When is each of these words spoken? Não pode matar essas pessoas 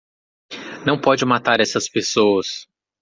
Não 0.83 0.99
pode 0.99 1.23
matar 1.25 1.59
essas 1.59 1.87
pessoas 1.87 2.67